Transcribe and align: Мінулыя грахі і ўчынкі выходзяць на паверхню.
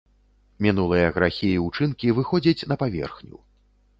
Мінулыя 0.65 1.09
грахі 1.17 1.49
і 1.57 1.59
ўчынкі 1.67 2.15
выходзяць 2.19 2.67
на 2.71 2.75
паверхню. 2.85 3.37